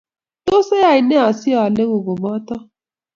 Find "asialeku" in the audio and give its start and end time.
1.29-1.97